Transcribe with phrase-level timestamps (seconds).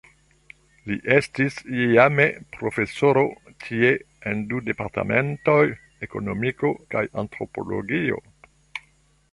[0.91, 1.57] Li estis
[1.87, 3.25] iame profesoro
[3.67, 3.93] tie
[4.33, 5.61] en du departementoj,
[6.09, 8.21] Ekonomiko kaj Antropologio.